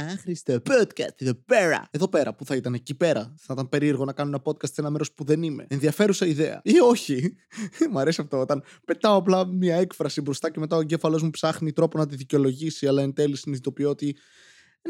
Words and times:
άχρηστο 0.00 0.54
podcast 0.54 1.14
εδώ 1.16 1.34
πέρα. 1.34 1.88
Εδώ 1.90 2.08
πέρα 2.08 2.34
που 2.34 2.44
θα 2.44 2.56
ήταν 2.56 2.74
εκεί 2.74 2.94
πέρα. 2.94 3.34
Θα 3.38 3.52
ήταν 3.52 3.68
περίεργο 3.68 4.04
να 4.04 4.12
κάνω 4.12 4.28
ένα 4.28 4.42
podcast 4.44 4.72
σε 4.72 4.80
ένα 4.80 4.90
μέρος 4.90 5.12
που 5.12 5.24
δεν 5.24 5.42
είμαι. 5.42 5.66
Ενδιαφέρουσα 5.68 6.26
ιδέα. 6.26 6.60
Ή 6.64 6.80
όχι. 6.80 7.36
Μ' 7.90 7.98
αρέσει 7.98 8.20
αυτό 8.20 8.40
όταν 8.40 8.62
πετάω 8.84 9.16
απλά 9.16 9.46
μια 9.46 9.76
έκφραση 9.76 10.20
μπροστά 10.20 10.50
και 10.50 10.60
μετά 10.60 10.76
ο 10.76 10.80
εγκέφαλό 10.80 11.20
μου 11.22 11.30
ψάχνει 11.30 11.72
τρόπο 11.72 11.98
να 11.98 12.06
τη 12.06 12.16
δικαιολογήσει, 12.16 12.86
αλλά 12.86 13.02
εν 13.02 13.12
τέλει 13.12 13.36
συνειδητοποιώ 13.36 13.90
ότι. 13.90 14.16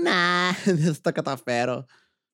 Να, 0.02 0.12
δεν 0.74 0.94
θα 0.94 1.00
τα 1.00 1.12
καταφέρω 1.12 1.86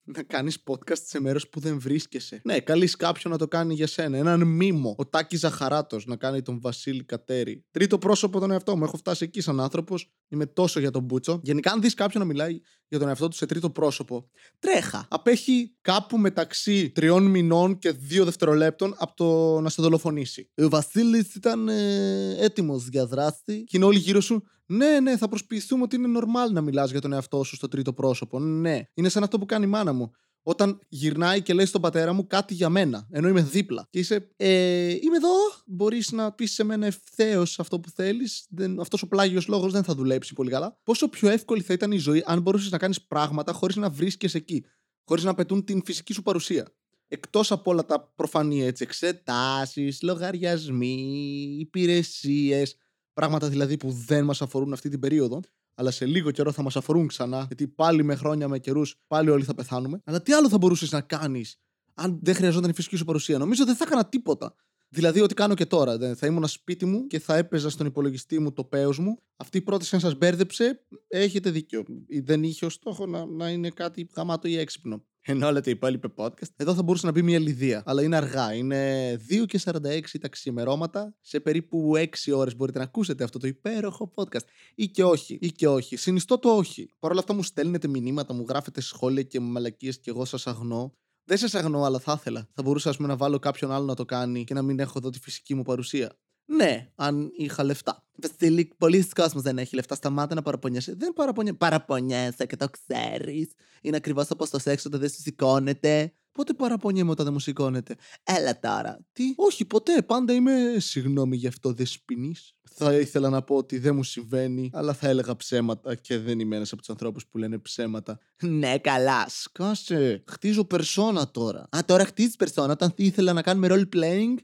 να 0.06 0.22
κάνεις 0.22 0.62
podcast 0.66 1.02
σε 1.04 1.20
μέρος 1.20 1.48
που 1.48 1.60
δεν 1.60 1.80
βρίσκεσαι. 1.80 2.40
Ναι, 2.44 2.60
καλείς 2.60 2.96
κάποιον 2.96 3.32
να 3.32 3.38
το 3.38 3.48
κάνει 3.48 3.74
για 3.74 3.86
σένα. 3.86 4.16
Έναν 4.16 4.46
μήμο. 4.46 4.94
Ο 4.98 5.06
Τάκης 5.06 5.38
Ζαχαράτος 5.38 6.06
να 6.06 6.16
κάνει 6.16 6.42
τον 6.42 6.60
Βασίλη 6.60 7.04
Κατέρη. 7.04 7.64
Τρίτο 7.70 7.98
πρόσωπο 7.98 8.40
τον 8.40 8.50
εαυτό 8.50 8.76
μου. 8.76 8.84
Έχω 8.84 8.96
φτάσει 8.96 9.24
εκεί 9.24 9.40
σαν 9.40 9.60
άνθρωπος. 9.60 10.10
Είμαι 10.28 10.46
τόσο 10.46 10.80
για 10.80 10.90
τον 10.90 11.02
Μπούτσο. 11.02 11.40
Γενικά, 11.42 11.72
αν 11.72 11.80
δεις 11.80 11.94
κάποιον 11.94 12.22
να 12.22 12.28
μιλάει 12.28 12.60
για 12.88 12.98
τον 12.98 13.08
εαυτό 13.08 13.28
του 13.28 13.36
σε 13.36 13.46
τρίτο 13.46 13.70
πρόσωπο, 13.70 14.30
τρέχα. 14.58 15.06
Απέχει 15.10 15.76
κάπου 15.80 16.18
μεταξύ 16.18 16.90
τριών 16.90 17.26
μηνών 17.26 17.78
και 17.78 17.90
δύο 17.90 18.24
δευτερολέπτων 18.24 18.94
από 18.98 19.16
το 19.16 19.60
να 19.60 19.68
σε 19.68 19.82
δολοφονήσει. 19.82 20.50
Ο 20.54 20.68
Βασίλης 20.68 21.34
ήταν 21.34 21.68
ε, 21.68 22.36
έτοιμος 22.38 22.88
για 22.88 23.06
δράση 23.06 23.64
και 23.64 23.76
είναι 23.76 23.84
όλοι 23.84 23.98
γύρω 23.98 24.20
σου. 24.20 24.44
Ναι, 24.66 25.00
ναι, 25.00 25.16
θα 25.16 25.28
προσποιηθούμε 25.28 25.82
ότι 25.82 25.96
είναι 25.96 26.18
normal 26.18 26.52
να 26.52 26.60
μιλάς 26.60 26.90
για 26.90 27.00
τον 27.00 27.12
εαυτό 27.12 27.42
σου 27.42 27.56
στο 27.56 27.68
τρίτο 27.68 27.92
πρόσωπο. 27.92 28.40
Ναι. 28.40 28.82
Είναι 28.94 29.08
σαν 29.08 29.22
αυτό 29.22 29.38
που 29.38 29.46
κάνει 29.46 29.64
η 29.64 29.68
μάνα 29.68 29.92
μου. 29.92 30.10
Όταν 30.48 30.78
γυρνάει 30.88 31.42
και 31.42 31.54
λέει 31.54 31.66
στον 31.66 31.80
πατέρα 31.80 32.12
μου 32.12 32.26
κάτι 32.26 32.54
για 32.54 32.68
μένα, 32.68 33.06
ενώ 33.10 33.28
είμαι 33.28 33.42
δίπλα. 33.42 33.86
Και 33.90 33.98
είσαι, 33.98 34.32
ε, 34.36 34.88
είμαι 34.88 35.16
εδώ. 35.16 35.34
Μπορείς 35.66 36.12
να 36.12 36.32
πεις 36.32 36.52
σε 36.52 36.64
μένα 36.64 36.86
ευθέως 36.86 37.58
αυτό 37.58 37.80
που 37.80 37.90
θέλεις. 37.90 38.48
Αυτός 38.80 39.02
ο 39.02 39.08
πλάγιος 39.08 39.46
λόγος 39.46 39.72
δεν 39.72 39.82
θα 39.82 39.94
δουλέψει 39.94 40.34
πολύ 40.34 40.50
καλά. 40.50 40.80
Πόσο 40.82 41.08
πιο 41.08 41.28
εύκολη 41.28 41.62
θα 41.62 41.72
ήταν 41.72 41.92
η 41.92 41.98
ζωή 41.98 42.22
αν 42.26 42.40
μπορούσες 42.40 42.70
να 42.70 42.78
κάνεις 42.78 43.02
πράγματα 43.02 43.52
χωρίς 43.52 43.76
να 43.76 43.90
βρίσκεσαι 43.90 44.36
εκεί. 44.36 44.64
Χωρίς 45.04 45.24
να 45.24 45.34
πετούν 45.34 45.64
την 45.64 45.82
φυσική 45.84 46.12
σου 46.12 46.22
παρουσία. 46.22 46.66
Εκτός 47.08 47.52
από 47.52 47.70
όλα 47.70 47.84
τα 47.84 48.12
προφανή 48.16 48.64
έτσι, 48.64 48.82
εξετάσεις, 48.82 50.02
λογαριασμοί, 50.02 51.56
υπηρεσίες, 51.60 52.76
Πράγματα 53.16 53.48
δηλαδή 53.48 53.76
που 53.76 53.90
δεν 53.90 54.24
μας 54.24 54.42
αφορούν 54.42 54.72
αυτή 54.72 54.88
την 54.88 55.00
περίοδο, 55.00 55.40
αλλά 55.74 55.90
σε 55.90 56.06
λίγο 56.06 56.30
καιρό 56.30 56.52
θα 56.52 56.62
μας 56.62 56.76
αφορούν 56.76 57.06
ξανά, 57.06 57.44
γιατί 57.46 57.68
πάλι 57.68 58.04
με 58.04 58.14
χρόνια, 58.14 58.48
με 58.48 58.58
καιρούς, 58.58 58.96
πάλι 59.06 59.30
όλοι 59.30 59.44
θα 59.44 59.54
πεθάνουμε. 59.54 60.00
Αλλά 60.04 60.22
τι 60.22 60.32
άλλο 60.32 60.48
θα 60.48 60.58
μπορούσες 60.58 60.92
να 60.92 61.00
κάνεις 61.00 61.56
αν 61.94 62.18
δεν 62.22 62.34
χρειαζόταν 62.34 62.70
η 62.70 62.74
φυσική 62.74 62.96
σου 62.96 63.04
παρουσία; 63.04 63.38
Νομίζω 63.38 63.64
δεν 63.64 63.76
θα 63.76 63.84
έκανα 63.86 64.06
τίποτα. 64.06 64.54
Δηλαδή, 64.88 65.20
ό,τι 65.20 65.34
κάνω 65.34 65.54
και 65.54 65.66
τώρα. 65.66 66.14
Θα 66.14 66.26
ήμουν 66.26 66.46
σπίτι 66.46 66.84
μου 66.84 67.06
και 67.06 67.18
θα 67.18 67.36
έπαιζα 67.36 67.70
στον 67.70 67.86
υπολογιστή 67.86 68.38
μου 68.38 68.52
το 68.52 68.64
παίο 68.64 68.94
μου. 68.98 69.18
Αυτή 69.36 69.58
η 69.58 69.62
πρόταση, 69.62 69.94
αν 69.94 70.00
σας 70.00 70.14
μπέρδεψε, 70.14 70.86
έχετε 71.08 71.50
δίκιο. 71.50 71.84
Δεν 72.22 72.42
είχε 72.42 72.64
ως 72.64 72.72
στόχο 72.72 73.06
να, 73.06 73.26
να 73.26 73.48
είναι 73.48 73.70
κάτι 73.70 74.08
γαμάτο 74.16 74.48
ή 74.48 74.58
έξυπνο 74.58 75.04
ενώ 75.28 75.46
όλα 75.46 75.60
τα 75.60 75.70
υπόλοιπα 75.70 76.12
podcast, 76.16 76.50
εδώ 76.56 76.74
θα 76.74 76.82
μπορούσε 76.82 77.06
να 77.06 77.12
μπει 77.12 77.22
μια 77.22 77.38
λιδία. 77.38 77.82
Αλλά 77.86 78.02
είναι 78.02 78.16
αργά. 78.16 78.54
Είναι 78.54 79.12
2 79.14 79.46
και 79.46 79.60
46 79.64 80.00
τα 80.20 80.28
ξημερώματα. 80.28 81.14
Σε 81.20 81.40
περίπου 81.40 81.92
6 81.96 82.32
ώρες 82.34 82.56
μπορείτε 82.56 82.78
να 82.78 82.84
ακούσετε 82.84 83.24
αυτό 83.24 83.38
το 83.38 83.46
υπέροχο 83.46 84.12
podcast. 84.14 84.44
Ή 84.74 84.88
και 84.88 85.04
όχι. 85.04 85.38
Ή 85.40 85.52
και 85.52 85.68
όχι. 85.68 85.96
Συνιστώ 85.96 86.38
το 86.38 86.48
όχι. 86.48 86.90
Παρ' 86.98 87.10
όλα 87.10 87.20
αυτά 87.20 87.34
μου 87.34 87.42
στέλνετε 87.42 87.88
μηνύματα, 87.88 88.34
μου 88.34 88.44
γράφετε 88.48 88.80
σχόλια 88.80 89.22
και 89.22 89.40
μαλακίες 89.40 90.00
και 90.00 90.10
εγώ 90.10 90.24
σας 90.24 90.46
αγνώ. 90.46 90.94
Δεν 91.24 91.38
σας 91.38 91.54
αγνώ, 91.54 91.84
αλλά 91.84 91.98
θα 91.98 92.16
ήθελα. 92.18 92.48
Θα 92.54 92.62
μπορούσα 92.62 92.94
πούμε, 92.96 93.08
να 93.08 93.16
βάλω 93.16 93.38
κάποιον 93.38 93.72
άλλο 93.72 93.84
να 93.84 93.94
το 93.94 94.04
κάνει 94.04 94.44
και 94.44 94.54
να 94.54 94.62
μην 94.62 94.78
έχω 94.78 94.92
εδώ 94.96 95.10
τη 95.10 95.20
φυσική 95.20 95.54
μου 95.54 95.62
παρουσία. 95.62 96.18
Ναι, 96.46 96.90
αν 96.94 97.30
είχα 97.36 97.64
λεφτά. 97.64 98.04
Βασίλη, 98.14 98.74
πολλοί 98.78 99.08
κόσμος 99.14 99.42
δεν 99.42 99.58
έχει 99.58 99.74
λεφτά. 99.74 99.94
Σταμάτα 99.94 100.34
να 100.34 100.42
παραπονιέσαι. 100.42 100.94
Δεν 100.94 101.12
παραπονιέσαι. 101.12 101.56
Παραπονιέσαι 101.56 102.46
και 102.46 102.56
το 102.56 102.68
ξέρεις. 102.68 103.48
Είναι 103.80 103.96
ακριβώς 103.96 104.30
όπως 104.30 104.50
το 104.50 104.58
σεξ 104.58 104.84
όταν 104.84 105.00
δεν 105.00 105.08
σου 105.08 105.20
σηκώνεται. 105.20 106.12
Πότε 106.32 106.52
παραπονιέμαι 106.52 107.10
όταν 107.10 107.24
δεν 107.24 107.34
μου 107.34 107.40
σηκώνεται; 107.40 107.96
Έλα 108.22 108.58
τώρα. 108.60 108.98
Τι; 109.12 109.24
Όχι, 109.36 109.64
ποτέ. 109.64 110.02
Πάντα 110.02 110.32
είμαι. 110.32 110.76
Συγγνώμη 110.78 111.36
γι' 111.36 111.46
αυτό, 111.46 111.72
δεσπινή. 111.72 112.34
Θα 112.62 112.92
ήθελα 112.94 113.28
να 113.28 113.42
πω 113.42 113.56
ότι 113.56 113.78
δεν 113.78 113.94
μου 113.94 114.02
συμβαίνει, 114.02 114.70
αλλά 114.72 114.92
θα 114.92 115.08
έλεγα 115.08 115.36
ψέματα 115.36 115.94
και 115.94 116.18
δεν 116.18 116.38
είμαι 116.40 116.56
ένας 116.56 116.72
από 116.72 116.80
τους 116.80 116.90
ανθρώπους 116.90 117.26
που 117.26 117.38
λένε 117.38 117.58
ψέματα. 117.58 118.18
Ναι, 118.42 118.78
καλά. 118.78 119.26
Σκάσε. 119.28 120.22
Χτίζω 120.26 120.64
περσόνα 120.64 121.30
τώρα. 121.30 121.68
Α, 121.76 121.78
τώρα 121.86 122.04
χτίζεις 122.04 122.36
περσόνα 122.36 122.72
όταν 122.72 122.92
ήθελα 122.96 123.32
να 123.32 123.42
κάνουμε 123.42 123.68
role 123.70 123.96
playing 123.96 124.34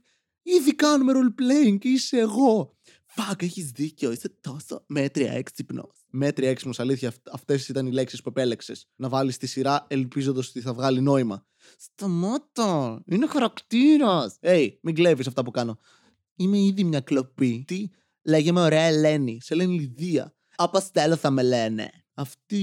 Ήδη 0.43 0.75
κάνουμε 0.75 1.13
role 1.15 1.41
playing 1.41 1.77
και 1.79 1.87
είσαι 1.87 2.17
εγώ. 2.17 2.77
Φακ, 3.05 3.41
έχεις 3.41 3.71
δίκιο. 3.71 4.11
Είσαι 4.11 4.29
τόσο 4.41 4.83
μέτρια 4.87 5.31
έξυπνος. 5.31 6.05
Μέτρια 6.09 6.49
έξυπνος, 6.49 6.79
αλήθεια. 6.79 7.13
Αυτές 7.31 7.67
ήταν 7.67 7.85
οι 7.85 7.91
λέξεις 7.91 8.21
που 8.21 8.29
επέλεξες. 8.29 8.87
Να 8.95 9.09
βάλεις 9.09 9.37
τη 9.37 9.47
σειρά 9.47 9.85
ελπίζοντας 9.89 10.49
ότι 10.49 10.61
θα 10.61 10.73
βγάλει 10.73 11.01
νόημα. 11.01 11.45
Σταμάτα! 11.77 13.01
Είναι 13.05 13.27
χαρακτήρας! 13.27 14.37
Hey, 14.41 14.69
μην 14.81 14.95
κλέβεις 14.95 15.27
αυτά 15.27 15.43
που 15.43 15.51
κάνω. 15.51 15.79
Είμαι 16.35 16.57
ήδη 16.57 16.83
μια 16.83 16.99
κλοπή. 16.99 17.63
Τι, 17.67 17.89
λέγε 18.21 18.59
ωραία 18.59 18.83
Ελένη. 18.83 19.37
Σε 19.41 19.55
λένε 19.55 19.73
Λιδία. 19.73 20.35
Αποστέλω 20.55 21.15
θα 21.15 21.29
με 21.29 21.43
λένε 21.43 22.02
αυτή 22.13 22.57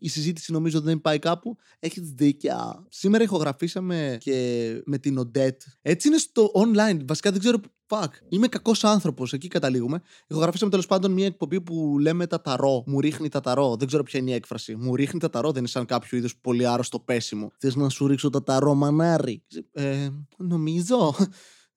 η 0.00 0.08
συζήτηση 0.08 0.52
νομίζω 0.52 0.80
δεν 0.80 1.00
πάει 1.00 1.18
κάπου. 1.18 1.56
Έχεις 1.78 2.10
δίκια. 2.10 2.86
Σήμερα 2.88 3.24
ηχογραφήσαμε 3.24 4.16
και 4.20 4.82
με 4.84 4.98
την 4.98 5.18
Οντέτ. 5.18 5.62
Έτσι 5.82 6.08
είναι 6.08 6.18
στο 6.18 6.50
online. 6.54 6.98
Βασικά 7.06 7.30
δεν 7.30 7.40
ξέρω. 7.40 7.60
Fuck. 7.90 8.08
Είμαι 8.28 8.48
κακός 8.48 8.84
άνθρωπος. 8.84 9.32
Εκεί 9.32 9.48
καταλήγουμε. 9.48 10.02
Ηχογραφήσαμε 10.26 10.70
τέλος 10.70 10.86
πάντων 10.86 11.12
μια 11.12 11.26
εκπομπή 11.26 11.60
που 11.60 11.96
λέμε 11.98 12.26
τα 12.26 12.40
ταρό. 12.40 12.82
Μου 12.86 13.00
ρίχνει 13.00 13.28
τα 13.28 13.40
ταρό. 13.40 13.76
Δεν 13.76 13.86
ξέρω 13.86 14.02
ποια 14.02 14.20
είναι 14.20 14.30
η 14.30 14.34
έκφραση. 14.34 14.76
Μου 14.76 14.96
ρίχνει 14.96 15.20
τα 15.20 15.30
ταρό. 15.30 15.48
Δεν 15.48 15.58
είναι 15.58 15.68
σαν 15.68 15.84
κάποιο 15.84 16.18
είδος 16.18 16.36
πολύ 16.36 16.66
άρρωστο 16.66 17.00
πέσιμο. 17.00 17.50
Θες 17.58 17.74
να 17.74 17.88
σου 17.88 18.06
ρίξω 18.06 18.30
τα 18.30 18.42
ταρό, 18.42 18.74
μανάρι; 18.74 19.42
Ε, 19.72 20.08
νομίζω. 20.36 21.14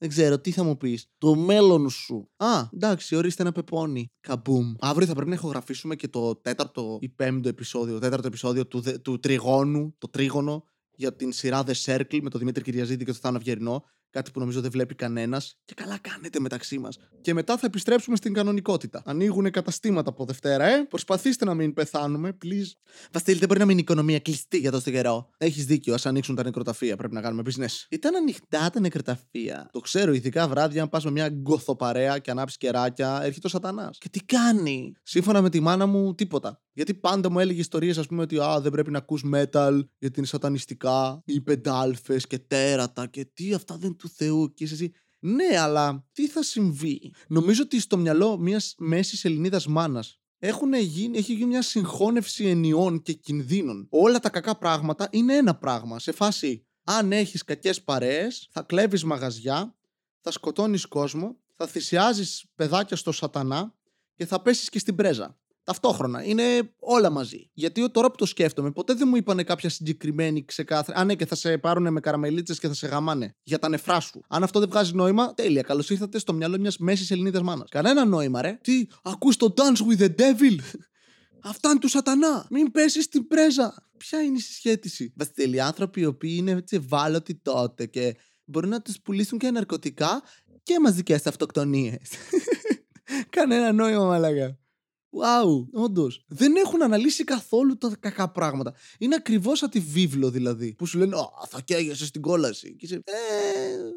Δεν 0.02 0.10
ξέρω, 0.10 0.40
τι 0.40 0.52
θα 0.52 0.64
μου 0.64 0.78
πεις. 0.78 1.06
Το 1.18 1.36
μέλλον 1.36 1.90
σου. 1.90 2.30
Α, 2.38 2.68
εντάξει, 2.74 3.16
ορίστε 3.16 3.42
ένα 3.42 3.52
πεπόνι. 3.52 4.12
Καμπούμ. 4.20 4.74
Αύριο 4.80 5.08
θα 5.08 5.14
πρέπει 5.14 5.30
να 5.30 5.36
ηχογραφήσουμε 5.36 5.96
και 5.96 6.08
το 6.08 6.36
τέταρτο 6.36 6.98
ή 7.02 7.10
πέμπτο 7.10 7.50
επεισόδιο. 7.50 7.94
Το 7.94 8.00
τέταρτο 8.00 8.28
επεισόδιο 8.28 8.68
του, 8.68 8.84
του 9.02 9.20
τριγώνου, 9.20 9.96
το 9.98 10.10
τρίγωνο, 10.10 10.64
για 10.92 11.16
την 11.16 11.32
σειρά 11.32 11.64
The 11.66 11.74
Circle 11.86 12.20
με 12.22 12.30
τον 12.30 12.40
Δημήτρη 12.40 12.64
Κυριαζίδη 12.64 13.04
και 13.06 13.12
τον 13.12 13.22
Θάνο 13.22 13.38
Αυγερινό. 13.38 13.84
Κάτι 14.12 14.32
που 14.32 14.40
νομίζω 14.40 14.62
δεν 14.62 14.72
βλέπει 14.72 14.96
κανένας. 14.96 15.58
Και 15.66 15.74
καλά 15.74 15.98
κάνετε 16.02 16.40
μεταξύ 16.40 16.80
μας. 16.80 16.98
Και 17.22 17.34
μετά 17.34 17.58
θα 17.58 17.66
επιστρέψουμε 17.66 18.16
στην 18.16 18.34
κανονικότητα. 18.34 19.02
Ανοίγουν 19.06 19.52
καταστήματα 19.52 20.10
από 20.10 20.26
Δευτέρα, 20.26 20.66
ε. 20.66 20.86
Προσπαθήστε 20.90 21.46
να 21.46 21.54
μην 21.54 21.74
πεθάνουμε, 21.74 22.38
please. 22.46 22.72
Βασίλη, 23.12 23.38
δεν 23.38 23.48
μπορεί 23.48 23.60
να 23.60 23.66
μείνει 23.66 23.80
η 23.80 23.82
οικονομία 23.82 24.20
κλειστή 24.20 24.58
για 24.58 24.72
τόσο 24.72 24.92
καιρό. 24.92 25.30
Έχεις 25.38 25.66
δίκιο, 25.66 25.94
ας 25.94 26.06
ανοίξουν 26.06 26.36
τα 26.36 26.44
νεκροταφεία. 26.44 26.96
Πρέπει 26.96 27.14
να 27.14 27.22
κάνουμε 27.22 27.44
business. 27.46 27.86
Ήταν 27.90 28.16
ανοιχτά 28.16 28.70
τα 28.70 28.80
νεκροταφεία. 28.80 29.70
Το 29.72 29.80
ξέρω, 29.80 30.14
ειδικά 30.14 30.48
βράδια, 30.48 30.82
αν 30.82 30.90
πας 30.90 31.04
με 31.04 31.12
μια 31.12 31.30
γκοθοπαρέα 31.30 32.18
και 32.20 32.32
ανάψεις 32.32 32.58
κεράκια, 32.58 33.20
έρχεται 33.24 33.48
ο 33.48 33.50
Σατανάς. 33.50 33.98
Και 33.98 34.10
τι 34.10 34.20
κάνει; 34.20 34.94
Σύμφωνα 35.04 35.42
με 35.42 35.50
τη 35.50 35.60
μάνα 35.60 35.86
μου, 35.86 36.16
τίποτα. 36.16 36.62
Γιατί 36.74 36.94
πάντα 36.94 37.30
μου 37.32 37.40
έλεγε 37.40 37.60
ιστορίες, 37.60 37.98
ας 37.98 38.08
πούμε, 38.08 38.22
ότι 38.22 38.40
α, 38.40 38.60
δεν 38.62 38.72
πρέπει 38.72 38.92
να 38.92 38.98
ακούς 38.98 39.24
metal 39.34 39.80
γιατί 39.98 40.20
είναι 40.20 40.28
σατανιστικά, 40.28 41.22
ή 41.26 41.42
πεντάλφες 41.42 42.28
και 42.28 42.40
τέρατα 42.40 43.08
και 43.08 43.26
τι 43.34 43.54
αυτά 43.54 43.78
δεν 43.78 43.96
του 44.02 44.10
Θεού. 44.10 44.54
Και 44.54 44.64
είσαι 44.64 44.74
εσύ, 44.74 44.92
ναι, 45.20 45.58
αλλά 45.60 46.06
τι 46.12 46.28
θα 46.28 46.44
συμβεί; 46.44 47.14
Νομίζω 47.28 47.64
ότι 47.64 47.80
στο 47.80 47.98
μυαλό 47.98 48.38
μιας 48.38 48.76
μέσης 48.78 49.26
Ελληνίδας 49.26 49.68
μάνας 49.68 50.22
γίνει, 50.80 51.18
έχει 51.18 51.34
γίνει 51.34 51.46
μια 51.46 51.62
συγχώνευση 51.62 52.46
ενιών 52.46 53.02
και 53.02 53.14
κινδύνων. 53.14 53.88
Όλα 53.90 54.20
τα 54.20 54.30
κακά 54.30 54.58
πράγματα 54.58 55.08
είναι 55.12 55.36
ένα 55.36 55.56
πράγμα. 55.56 56.00
Σε 56.00 56.12
φάση, 56.12 56.66
αν 56.84 57.12
έχεις 57.12 57.44
κακές 57.44 57.84
παρέες, 57.84 58.48
θα 58.52 58.62
κλέβεις 58.62 59.04
μαγαζιά, 59.04 59.76
θα 60.22 60.32
σκοτώνεις 60.32 60.86
κόσμο, 60.86 61.38
θα 61.56 61.68
θυσιάζεις 61.68 62.46
παιδάκια 62.56 62.98
στο 62.98 63.12
σατανά 63.12 63.76
και 64.16 64.26
θα 64.26 64.42
πέσεις 64.42 64.70
και 64.70 64.80
στην 64.80 64.96
πρέζα. 64.96 65.40
Ταυτόχρονα. 65.72 66.24
Είναι 66.24 66.74
όλα 66.80 67.10
μαζί. 67.10 67.50
Γιατί 67.54 67.92
τώρα 67.92 68.12
που 68.12 68.16
το 68.16 68.26
σκέφτομαι, 68.26 68.72
ποτέ 68.72 68.94
δεν 68.94 69.08
μου 69.08 69.16
είπανε 69.16 69.44
κάποια 69.44 69.70
συγκεκριμένη 69.70 70.46
ξεκάθαρη. 70.46 71.00
Α, 71.00 71.04
ναι, 71.04 71.16
και 71.16 71.26
θα 71.26 71.36
σε 71.36 71.58
πάρουν 71.58 71.92
με 71.92 72.00
καραμελίτσες 72.00 72.60
και 72.60 72.68
θα 72.68 72.74
σε 72.74 72.88
γαμάνε 72.88 73.36
για 73.44 73.60
τα 73.60 73.70
νεφρά 73.70 74.00
σου. 74.00 74.22
Αν 74.28 74.44
αυτό 74.44 74.60
δεν 74.60 74.70
βγάζει 74.70 74.94
νόημα, 74.94 75.34
τέλεια. 75.34 75.62
Καλώς 75.62 75.90
ήρθατε 75.90 76.20
στο 76.20 76.34
μυαλό 76.34 76.60
μιας 76.60 76.78
μέσης 76.78 77.12
Ελληνίδας 77.12 77.42
μάνας. 77.42 77.70
Κανένα 77.70 78.06
νόημα, 78.06 78.42
ρε. 78.42 78.60
Τι, 78.62 78.86
ακούς 79.04 79.38
το 79.38 79.54
Dance 79.58 79.92
with 79.92 80.02
the 80.02 80.16
Devil. 80.16 80.58
Αυτά 81.44 81.70
είναι 81.70 81.80
του 81.80 81.88
σατανά. 81.88 82.48
Μην 82.50 82.72
πέσεις 82.72 83.04
στην 83.04 83.28
πρέζα. 83.28 83.88
Ποια 83.98 84.22
είναι 84.22 84.38
η 84.38 84.42
συσχέτιση; 84.42 85.14
Βασίλη, 85.16 85.62
άνθρωποι 85.62 86.02
οι 86.02 86.06
οποίοι 86.06 86.36
είναι 86.38 86.52
έτσι 86.52 86.76
ευάλωτοι 86.76 87.36
τότε 87.36 87.86
και 87.86 88.16
μπορεί 88.46 88.68
να 88.68 88.82
τους 88.82 89.00
πουλήσουν 89.02 89.38
και 89.38 89.52
ναρκωτικά 89.52 90.22
και 90.64 90.80
μαζικές 90.80 91.14
αυτοκτονίες. 91.14 92.10
Κανένα 93.30 93.72
νόημα, 93.72 94.06
μαλάκα. 94.06 94.61
Wow, 95.12 95.68
όντως. 95.74 96.26
Δεν 96.28 96.56
έχουν 96.56 96.84
αναλύσει 96.84 97.24
καθόλου 97.24 97.78
τα 97.78 97.96
κακά 98.00 98.32
πράγματα. 98.32 98.74
Είναι 99.00 99.16
ακριβώς 99.16 99.58
σαν 99.58 99.70
τη 99.70 99.80
βίβλο 99.80 100.30
δηλαδή. 100.30 100.74
Που 100.78 100.86
σου 100.86 100.98
λένε 100.98 101.16
Α, 101.16 101.48
θα 101.48 101.62
καίγεσαι 101.62 102.06
στην 102.06 102.22
κόλαση. 102.22 102.76
Και, 102.76 102.86
είσαι, 102.86 102.96
ε... 102.96 103.02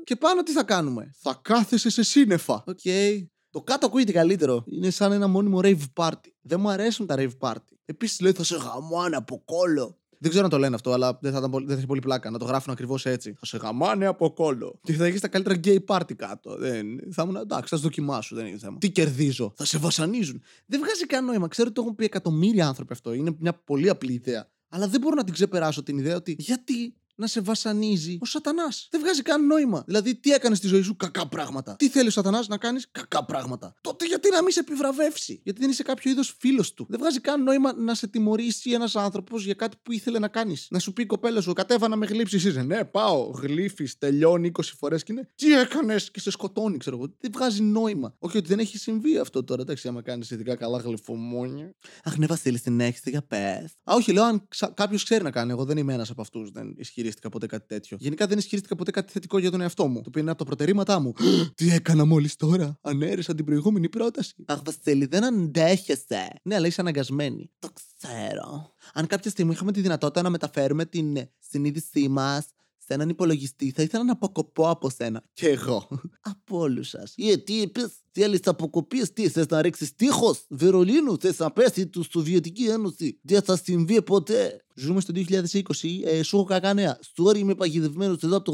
και 0.04 0.16
πάνω 0.16 0.42
τι 0.42 0.52
θα 0.52 0.62
κάνουμε. 0.62 1.10
Θα 1.18 1.40
κάθεσαι 1.42 1.90
σε 1.90 2.02
σύννεφα. 2.02 2.64
OK. 2.66 2.78
Okay. 2.84 3.26
Το 3.50 3.62
κάτω 3.62 3.86
ακούγεται 3.86 4.12
καλύτερο. 4.12 4.64
Είναι 4.66 4.90
σαν 4.90 5.12
ένα 5.12 5.26
μόνιμο 5.26 5.60
rave 5.62 5.82
party. 5.94 6.30
Δεν 6.42 6.60
μου 6.60 6.68
αρέσουν 6.68 7.06
τα 7.06 7.14
rave 7.18 7.38
party. 7.38 7.74
Επίσης 7.84 8.20
λέει 8.20 8.32
θα 8.32 8.44
σε 8.44 8.56
γαμάνε 8.56 9.16
από 9.16 9.42
κώλο. 9.44 9.98
Δεν 10.24 10.32
ξέρω 10.32 10.48
αν 10.48 10.52
το 10.52 10.58
λένε 10.58 10.74
αυτό, 10.74 10.92
αλλά 10.92 11.18
δεν 11.22 11.32
θα, 11.32 11.38
ήταν, 11.38 11.50
πολύ- 11.50 11.64
δεν 11.64 11.74
θα 11.74 11.78
έχει 11.78 11.88
πολύ 11.88 12.00
πλάκα 12.00 12.30
να 12.30 12.38
το 12.38 12.44
γράφουν 12.44 12.72
ακριβώς 12.72 13.06
έτσι. 13.06 13.34
Θα 13.38 13.46
σε 13.46 13.56
γαμάνε 13.56 14.06
από 14.06 14.32
κόλλο. 14.32 14.80
Και 14.82 14.92
θα 14.92 15.04
έχεις 15.04 15.20
τα 15.20 15.28
καλύτερα 15.28 15.60
gay 15.64 15.78
party 15.86 16.14
κάτω. 16.16 16.56
Δεν, 16.56 16.86
θα 17.12 17.22
ήμουν 17.22 17.36
εντάξει, 17.36 17.68
θα 17.68 17.76
σε 17.76 17.82
δοκιμάσω, 17.82 18.36
δεν 18.36 18.46
είναι 18.46 18.58
θέμα. 18.58 18.78
Τι 18.78 18.90
κερδίζω, 18.90 19.52
θα 19.56 19.64
σε 19.64 19.78
βασανίζουν. 19.78 20.42
Δεν 20.66 20.80
βγάζει 20.80 21.06
κανένα 21.06 21.32
νόημα. 21.32 21.48
Ξέρω 21.48 21.66
ότι 21.66 21.76
το 21.76 21.82
έχουν 21.82 21.94
πει 21.94 22.04
εκατομμύρια 22.04 22.66
άνθρωποι 22.66 22.92
αυτό. 22.92 23.12
Είναι 23.12 23.36
μια 23.38 23.54
πολύ 23.54 23.88
απλή 23.88 24.12
ιδέα. 24.12 24.48
Αλλά 24.68 24.88
δεν 24.88 25.00
μπορώ 25.00 25.14
να 25.14 25.24
την 25.24 25.34
ξεπεράσω 25.34 25.82
την 25.82 25.98
ιδέα 25.98 26.16
ότι 26.16 26.36
γιατί 26.38 26.94
να 27.14 27.26
σε 27.26 27.40
βασανίζει 27.40 28.18
ο 28.20 28.26
Σατανάς. 28.26 28.88
Δεν 28.90 29.00
βγάζει 29.00 29.22
καν 29.22 29.46
νόημα. 29.46 29.82
Δηλαδή, 29.86 30.14
τι 30.14 30.30
έκανες 30.32 30.58
στη 30.58 30.66
ζωή 30.66 30.82
σου, 30.82 30.96
κακά 30.96 31.28
πράγματα. 31.28 31.76
Τι 31.76 31.88
θέλει 31.88 32.08
ο 32.08 32.10
Σατανάς 32.10 32.48
να 32.48 32.56
κάνεις, 32.56 32.88
κακά 32.90 33.24
πράγματα. 33.24 33.74
Τότε 33.80 34.06
γιατί 34.06 34.30
να 34.30 34.42
μην 34.42 34.52
σε 34.52 34.60
επιβραβεύσει; 34.60 35.40
Γιατί 35.44 35.60
δεν 35.60 35.70
είσαι 35.70 35.82
κάποιο 35.82 36.10
είδος 36.10 36.36
φίλος 36.38 36.72
του. 36.74 36.86
Δεν 36.88 36.98
βγάζει 36.98 37.20
καν 37.20 37.42
νόημα 37.42 37.72
να 37.72 37.94
σε 37.94 38.06
τιμωρήσει 38.06 38.70
ένας 38.70 38.96
άνθρωπος 38.96 39.44
για 39.44 39.54
κάτι 39.54 39.76
που 39.82 39.92
ήθελε 39.92 40.18
να 40.18 40.28
κάνεις. 40.28 40.66
Να 40.70 40.78
σου 40.78 40.92
πει 40.92 41.02
η 41.02 41.06
κοπέλα 41.06 41.40
σου, 41.40 41.52
κατέβα 41.52 41.96
με 41.96 42.06
γλύψει. 42.06 42.36
Είσαι, 42.36 42.62
ναι, 42.62 42.84
πάω, 42.84 43.22
γλύφεις, 43.22 43.98
τελειώνει 43.98 44.50
20 44.58 44.62
φορές 44.78 45.02
και 45.02 45.12
είναι. 45.12 45.28
Τι 45.34 45.52
έκανες; 45.52 46.10
Και 46.10 46.20
σε 46.20 46.30
σκοτώνει, 46.30 46.76
ξέρω 46.76 46.96
εγώ. 46.96 47.14
Δεν 47.20 47.30
βγάζει 47.34 47.62
νόημα. 47.62 48.14
Όχι 48.18 48.36
ότι 48.36 48.48
δεν 48.48 48.58
έχει 48.58 48.78
συμβεί 48.78 49.18
αυτό 49.18 49.44
τώρα. 49.44 49.62
Εντάξει, 49.62 49.88
άμα 49.88 50.02
κάνεις 50.02 50.30
ειδικά 50.30 50.56
καλά 50.56 50.78
γλυφομόνια. 50.78 51.74
Αχ, 52.04 52.16
ναι, 52.16 52.26
Βασίλη, 52.26 52.60
την 52.60 52.80
έχεις, 52.80 53.00
για 53.04 53.22
πες. 53.22 53.74
Α, 53.90 53.94
όχι, 53.94 54.12
λέω 54.12 54.24
αν 54.24 54.48
κάποιος 54.74 55.04
ξέρει 55.04 55.22
να 55.22 55.30
κάνει. 55.30 55.50
Εγώ 55.50 55.64
δεν 55.64 55.76
είμαι 55.76 55.92
ένας 55.92 56.10
από 56.10 56.20
αυτούς. 56.20 56.50
Δεν 56.50 56.74
ισχυρίστηκα 57.06 57.28
ποτέ 57.28 57.46
κάτι 57.46 57.66
τέτοιο. 57.66 57.96
Γενικά 58.00 58.26
δεν 58.26 58.38
ισχυρίστηκα 58.38 58.76
ποτέ 58.76 58.90
κάτι 58.90 59.12
θετικό 59.12 59.38
για 59.38 59.50
τον 59.50 59.60
εαυτό 59.60 59.86
μου. 59.86 59.94
Το 59.94 60.04
οποίο 60.08 60.20
είναι 60.20 60.30
από 60.30 60.38
τα 60.38 60.44
προτερήματά 60.44 61.00
μου. 61.00 61.12
Τι 61.54 61.70
έκανα 61.70 62.04
μόλις 62.04 62.36
τώρα; 62.36 62.78
Ανέρεσα 62.80 63.34
την 63.34 63.44
προηγούμενη 63.44 63.88
πρόταση. 63.88 64.34
Αχ, 64.46 64.60
Βασίλη, 64.64 65.06
δεν 65.06 65.24
αντέχεσαι. 65.24 66.28
Ναι, 66.42 66.54
αλλά 66.54 66.66
είσαι 66.66 66.80
αναγκασμένη. 66.80 67.50
Το 67.58 67.68
ξέρω. 67.72 68.74
Αν 68.92 69.06
κάποια 69.06 69.30
στιγμή 69.30 69.52
είχαμε 69.52 69.72
τη 69.72 69.80
δυνατότητα 69.80 70.22
να 70.22 70.30
μεταφέρουμε 70.30 70.84
την 70.84 71.16
συνείδησή 71.38 72.08
μας 72.08 72.44
σε 72.86 72.94
έναν 72.94 73.08
υπολογιστή, 73.08 73.72
θα 73.76 73.82
ήθελα 73.82 74.04
να 74.04 74.12
αποκοπώ 74.12 74.68
από 74.68 74.90
σένα. 74.90 75.24
Και 75.32 75.48
εγώ. 75.48 75.88
από 76.32 76.58
όλους 76.58 76.88
σας. 76.88 77.14
Ε, 77.16 77.36
τι 77.36 77.52
είπε, 77.52 77.80
θέλει 78.10 78.40
αποκοπή, 78.44 78.98
τι 79.12 79.28
θες 79.28 79.46
να 79.46 79.62
ρίξεις 79.62 79.94
τείχος, 79.94 80.44
Βερολίνου, 80.48 81.18
θες 81.18 81.38
να 81.38 81.52
πέσει 81.52 81.86
του 81.86 82.04
Σοβιετική 82.10 82.64
Ένωση; 82.64 83.18
Δεν 83.22 83.42
θα 83.42 83.56
συμβεί 83.56 84.02
ποτέ. 84.02 84.63
Ζούμε 84.76 85.00
στο 85.00 85.12
2020, 85.16 86.02
ε, 86.04 86.22
σου 86.22 86.36
έχω 86.36 86.44
κακά 86.44 86.74
νέα. 86.74 86.98
Sorry, 87.16 87.38
είμαι 87.38 87.54
παγιδευμένος 87.54 88.22
εδώ 88.22 88.36
από 88.36 88.44
το 88.44 88.52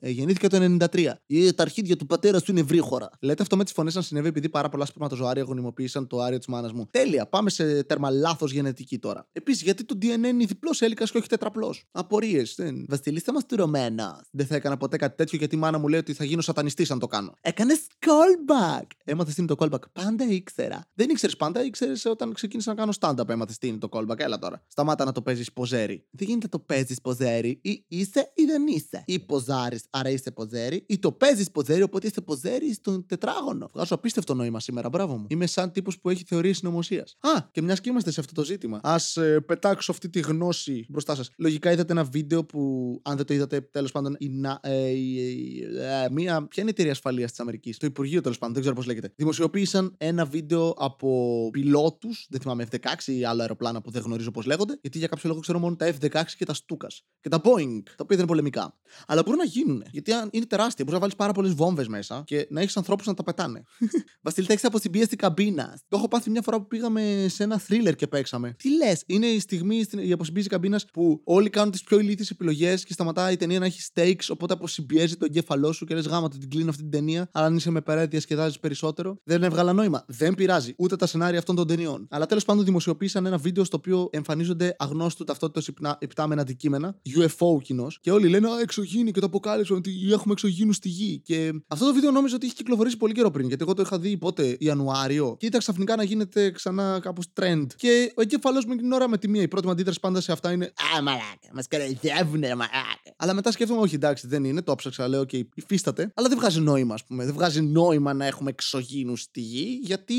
88. 0.00 0.06
Ε, 0.08 0.10
γεννήθηκα 0.10 0.48
το 0.48 0.56
93. 0.56 1.12
Ε, 1.26 1.52
τα 1.52 1.62
αρχίδια 1.62 1.96
του 1.96 2.06
πατέρα 2.06 2.38
σου 2.38 2.50
είναι 2.50 2.62
βρύχωρα. 2.62 3.10
Λέτε 3.20 3.42
αυτό 3.42 3.56
με 3.56 3.64
τις 3.64 3.72
φωνές 3.72 3.94
να 3.94 4.02
συνέβη 4.02 4.28
επειδή 4.28 4.48
πάρα 4.48 4.68
πολλά 4.68 4.84
σπερματοζωάρια 4.84 5.42
γονιμοποίησαν 5.42 6.06
το 6.06 6.20
άριο 6.20 6.38
της 6.38 6.46
μάνας 6.46 6.72
μου. 6.72 6.86
Τέλεια, 6.90 7.26
πάμε 7.26 7.50
σε 7.50 7.82
τέρμα 7.82 8.10
λάθος 8.10 8.52
γενετική 8.52 8.98
τώρα. 8.98 9.28
Επίσης, 9.32 9.62
γιατί 9.62 9.84
το 9.84 9.98
DNA 10.02 10.04
είναι 10.04 10.44
διπλός 10.44 10.82
έλικας 10.82 11.10
και 11.10 11.18
όχι 11.18 11.28
τετραπλός; 11.28 11.84
Απορίες. 11.90 12.54
Δεν. 12.56 12.84
Βασιλίστα 12.88 13.32
μας 13.32 13.46
τυρωμένα. 13.46 14.24
Δεν 14.30 14.46
θα 14.46 14.54
έκανα 14.54 14.76
ποτέ 14.76 14.96
κάτι 14.96 15.16
τέτοιο 15.16 15.38
γιατί 15.38 15.54
η 15.54 15.58
μάνα 15.58 15.78
μου 15.78 15.88
λέει 15.88 16.00
ότι 16.00 16.12
θα 16.12 16.24
γίνω 16.24 16.42
σατανιστής 16.42 16.90
αν 16.90 16.98
το 16.98 17.06
κάνω. 17.06 17.34
Έκανες 17.40 17.86
callback. 17.98 18.86
Έμαθες 19.04 19.34
τι 19.34 19.42
είναι 19.42 19.54
το 19.54 19.66
callback. 19.66 19.90
Πάντα 19.92 20.24
ήξερα. 20.24 20.86
Δεν 20.94 21.10
ήξερες 21.10 21.36
πάντα, 21.36 21.64
ήξερες 21.64 22.04
όταν 22.04 22.32
ξεκίνησα 22.32 22.70
να 22.70 22.76
κάνω 22.76 22.92
stand-up. 23.00 23.28
Έμαθες 23.28 23.58
τι 23.58 23.68
είναι 23.68 23.78
το 23.78 23.88
callback. 23.92 24.18
Έλα 24.18 24.38
τώρα. 24.38 24.62
Σταμάτα 24.66 25.04
να 25.04 25.12
το 25.12 25.22
παίζεις 25.22 25.45
ποζέρι. 25.52 26.06
Δεν 26.10 26.28
γίνεται 26.28 26.48
το 26.48 26.58
παίζεις 26.58 27.00
ποζέρι. 27.00 27.60
Ή 27.62 27.84
είσαι 27.88 28.32
ή 28.34 28.44
δεν 28.44 28.66
είσαι. 28.66 29.02
Ή 29.06 29.18
ποζάρεις, 29.18 29.84
άρα 29.90 30.10
είσαι 30.10 30.30
ποζέρι. 30.30 30.84
Ή 30.88 30.98
το 30.98 31.12
παίζεις 31.12 31.50
ποζέρι, 31.50 31.82
οπότε 31.82 32.06
είσαι 32.06 32.20
ποζέρι 32.20 32.74
στον 32.74 33.06
τετράγωνο. 33.06 33.70
Βγάζω 33.72 33.94
απίστευτο 33.94 34.34
νόημα 34.34 34.60
σήμερα. 34.60 34.88
Μπράβο 34.88 35.16
μου. 35.16 35.26
Είμαι 35.28 35.46
σαν 35.46 35.72
τύπος 35.72 36.00
που 36.00 36.10
έχει 36.10 36.24
θεωρίες 36.26 36.56
συνωμοσίας. 36.56 37.16
Α, 37.20 37.48
και 37.52 37.62
μιας 37.62 37.80
και 37.80 37.90
είμαστε 37.90 38.10
σε 38.10 38.20
αυτό 38.20 38.32
το 38.32 38.44
ζήτημα. 38.44 38.80
Α 38.82 39.22
ε, 39.22 39.40
πετάξω 39.40 39.92
αυτή 39.92 40.08
τη 40.08 40.20
γνώση 40.20 40.86
μπροστά 40.88 41.14
σας. 41.14 41.30
Λογικά 41.38 41.72
είδατε 41.72 41.92
ένα 41.92 42.04
βίντεο 42.04 42.44
που, 42.44 43.00
αν 43.04 43.16
δεν 43.16 43.26
το 43.26 43.34
είδατε, 43.34 43.60
τέλος 43.60 43.92
πάντων, 43.92 44.16
η, 44.18 44.28
να, 44.28 44.60
ε, 44.62 44.88
η, 44.88 45.60
ε, 45.78 46.08
μία. 46.10 46.46
Ποια 46.46 46.62
είναι 46.62 46.70
η 46.70 46.74
εταιρεία 46.74 46.92
ασφαλείας 46.92 47.30
της 47.30 47.40
Αμερικής, 47.40 47.76
το 47.76 47.86
Υπουργείο 47.86 48.20
τέλος 48.20 48.38
πάντων, 48.38 48.54
δεν 48.54 48.62
ξέρω 48.62 48.76
πώς 48.76 48.86
λέγεται. 48.86 49.12
Δημοσιοποίησαν 49.16 49.94
ένα 49.98 50.24
βίντεο 50.24 50.74
από 50.78 51.48
πιλότους, 51.52 52.26
δεν 52.30 52.40
θυμάμαι 52.40 52.66
F16 52.70 53.06
ή 53.06 53.24
άλλα 53.24 53.40
αεροπλάνα 53.40 53.80
που 53.80 53.90
δεν 53.90 54.02
γνωρίζω 54.02 54.30
πώς 54.30 54.46
λέγονται, 54.46 54.78
γιατί 54.80 54.98
για 54.98 55.06
κάποιο 55.06 55.28
λόγο 55.28 55.35
ξέρω 55.40 55.58
μόνο 55.58 55.76
τα 55.76 55.94
F16 55.94 56.22
και 56.36 56.44
τα 56.44 56.54
Στούκα. 56.54 56.86
Και 57.20 57.28
τα 57.28 57.40
Boeing, 57.44 57.82
τα 57.84 58.02
οποία 58.02 58.16
δεν 58.16 58.18
είναι 58.18 58.26
πολεμικά. 58.26 58.74
Αλλά 59.06 59.22
μπορούν 59.22 59.38
να 59.38 59.44
γίνουν. 59.44 59.84
Γιατί 59.90 60.12
αν 60.12 60.28
είναι 60.32 60.44
τεράστια, 60.44 60.84
μπορείς 60.84 60.92
να 60.92 60.98
βάλεις 60.98 61.16
πάρα 61.16 61.32
πολλές 61.32 61.54
βόμβες 61.54 61.88
μέσα 61.88 62.22
και 62.26 62.46
να 62.50 62.60
έχεις 62.60 62.76
ανθρώπους 62.76 63.06
να 63.06 63.14
τα 63.14 63.22
πετάνε. 63.22 63.62
Βασίλη, 64.22 64.46
τα 64.46 64.52
έχεις 64.52 64.64
αποστημπίεση 64.64 65.16
καμπίνα. 65.16 65.78
Το 65.88 65.96
έχω 65.96 66.08
πάθει 66.08 66.30
μια 66.30 66.42
φορά 66.42 66.60
που 66.60 66.66
πήγαμε 66.66 67.26
σε 67.28 67.42
ένα 67.42 67.60
thriller 67.68 67.96
και 67.96 68.06
παίξαμε. 68.06 68.54
Τι 68.58 68.76
λες, 68.76 69.02
είναι 69.06 69.26
η 69.26 69.38
στιγμή 69.40 69.82
στην 69.82 69.98
η 69.98 70.12
αποσυμπίεση 70.12 70.48
καμπίνας 70.48 70.86
που 70.86 71.20
όλοι 71.24 71.50
κάνουν 71.50 71.70
τις 71.70 71.82
πιο 71.82 71.98
ηλίθιες 71.98 72.30
επιλογές 72.30 72.84
και 72.84 72.92
σταματάει 72.92 73.32
η 73.32 73.36
ταινία 73.36 73.58
να 73.58 73.64
έχει 73.64 73.80
stakes, 73.94 74.26
οπότε 74.28 74.52
αποσυμπιέζει 74.52 75.16
το 75.16 75.24
εγκέφαλό 75.24 75.72
σου 75.72 75.84
και 75.84 75.94
λες 75.94 76.06
γάμα 76.06 76.28
την 76.28 76.50
κλείνω 76.50 76.70
αυτή 76.70 76.82
την 76.82 76.90
ταινία. 76.90 77.28
Αλλά 77.32 77.46
αν 77.46 77.56
είσαι 77.56 77.70
με 77.70 77.80
πέρα, 77.80 78.06
διασκεδάζεις 78.06 78.58
περισσότερο. 78.58 79.20
Δεν 79.24 79.42
έβγαλα 79.42 79.72
νόημα. 79.72 80.04
Δεν 80.08 80.34
πειράζει 80.34 80.74
ούτε 80.76 80.96
τα 80.96 81.06
σενάρια 81.06 81.38
αυτών 81.38 81.54
των 81.56 81.66
ταινιών. 81.66 82.06
Αλλά 82.10 82.26
τέλος 82.26 82.44
πάντων 82.44 82.64
δημοσιοποίησαν 82.64 83.26
ένα 83.26 83.38
βίντεο 83.38 83.64
στο 83.64 83.76
οποίο 83.76 84.08
εμφανίζονται 84.12 84.76
αγνώστου 84.78 85.24
ταυτότητα 85.26 85.98
υπτάμενα 86.00 86.40
αντικείμενα, 86.40 86.96
UFO 87.18 87.62
κοινώ, 87.62 87.86
και 88.00 88.10
όλοι 88.10 88.28
λένε 88.28 88.48
Α, 88.48 88.60
εξωγήινη 88.60 89.10
και 89.10 89.20
το 89.20 89.26
αποκάλυψαν 89.26 89.76
ότι 89.76 89.90
έχουμε 90.12 90.32
εξωγήινους 90.32 90.76
στη 90.76 90.88
γη. 90.88 91.20
Και 91.24 91.52
αυτό 91.68 91.86
το 91.86 91.94
βίντεο 91.94 92.10
νόμιζα 92.10 92.34
ότι 92.34 92.46
έχει 92.46 92.54
κυκλοφορήσει 92.54 92.96
πολύ 92.96 93.12
καιρό 93.12 93.30
πριν, 93.30 93.46
γιατί 93.48 93.62
εγώ 93.62 93.74
το 93.74 93.82
είχα 93.82 93.98
δει 93.98 94.16
πότε 94.16 94.56
Ιανουάριο 94.60 95.36
και 95.38 95.46
ήταν 95.46 95.60
ξαφνικά 95.60 95.96
να 95.96 96.02
γίνεται 96.02 96.50
ξανά 96.50 96.98
κάπως 97.02 97.26
trend. 97.40 97.66
Και 97.76 98.12
ο 98.16 98.20
εγκέφαλό 98.20 98.62
μου 98.66 98.76
την 98.76 98.92
ώρα 98.92 99.08
με 99.08 99.18
τη 99.18 99.28
μία. 99.28 99.42
Η 99.42 99.48
πρώτη 99.48 99.66
μου 99.66 99.72
αντίδραση 99.72 100.00
πάντα 100.00 100.20
σε 100.20 100.32
αυτά 100.32 100.52
είναι 100.52 100.72
Α, 100.96 101.02
μαλάκα, 101.02 101.48
μας 101.54 101.68
κοροϊδεύουνε, 101.68 102.48
μαλάκα. 102.48 103.14
Αλλά 103.16 103.34
μετά 103.34 103.50
σκέφτομαι, 103.50 103.80
Όχι, 103.80 103.94
εντάξει, 103.94 104.26
δεν 104.26 104.44
είναι, 104.44 104.62
το 104.62 104.74
ψάξα, 104.74 105.08
λέω, 105.08 105.20
OK, 105.20 105.40
υφίσταται. 105.54 106.12
Αλλά 106.14 106.28
δεν 106.28 106.38
βγάζει 106.38 106.60
νόημα, 106.60 106.94
ας 106.94 107.04
πούμε. 107.04 107.24
Δεν 107.24 107.34
βγάζει 107.34 107.60
νόημα 107.62 108.12
να 108.12 108.26
έχουμε 108.26 108.50
εξωγήινους 108.50 109.20
στη 109.20 109.40
γη, 109.40 109.80
γιατί 109.82 110.14